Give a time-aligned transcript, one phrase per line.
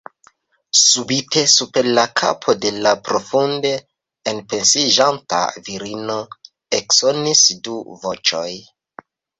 [0.77, 3.75] Subite super la kapo de la profunde
[4.33, 6.19] enpensiĝanta virino
[6.81, 8.51] eksonis du voĉoj.